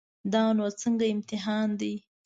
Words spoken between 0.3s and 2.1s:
دا نو څنګه امتحان دی.